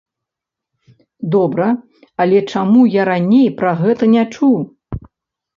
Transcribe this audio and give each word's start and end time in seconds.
Добра, 1.35 1.67
але 2.25 2.39
чаму 2.53 2.81
я 3.01 3.05
раней 3.13 3.47
пра 3.61 3.71
гэта 3.83 4.03
не 4.15 4.23
чуў? 4.35 4.57